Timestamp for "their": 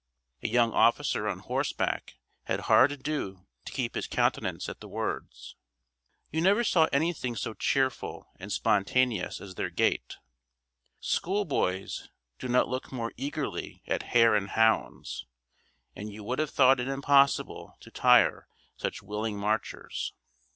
9.53-9.69